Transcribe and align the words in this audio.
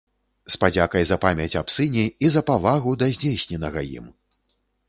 З 0.53 0.55
падзякай 0.63 1.03
за 1.09 1.17
памяць 1.25 1.57
аб 1.61 1.67
сыне 1.75 2.05
і 2.25 2.33
за 2.37 2.43
павагу 2.49 2.97
да 3.03 3.13
здзейсненага 3.19 3.89
ім. 4.01 4.13